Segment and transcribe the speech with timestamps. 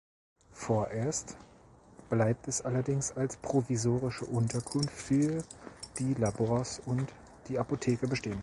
[0.55, 1.37] Vorerst
[2.09, 5.43] bleibt es allerdings als provisorische Unterkunft für
[5.99, 7.07] die Labors und
[7.47, 8.39] die Apotheke bestehen.